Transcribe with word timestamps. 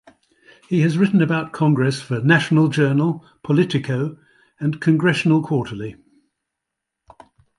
He 0.67 0.81
has 0.81 0.97
written 0.97 1.21
about 1.21 1.51
Congress 1.53 2.01
for 2.01 2.19
"National 2.21 2.69
Journal", 2.69 3.23
"Politico" 3.43 4.17
and 4.59 4.81
"Congressional 4.81 5.43
Quarterly". 5.43 5.95